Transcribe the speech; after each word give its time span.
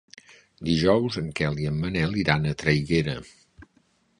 Dijous 0.69 1.17
en 1.21 1.27
Quel 1.39 1.61
i 1.65 1.69
en 1.73 1.77
Manel 1.83 2.17
iran 2.23 2.49
a 2.49 2.55
Traiguera. 2.63 3.15